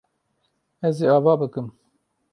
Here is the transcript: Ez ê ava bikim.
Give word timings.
Ez 0.87 0.97
ê 1.05 1.09
ava 1.17 1.33
bikim. 1.41 1.67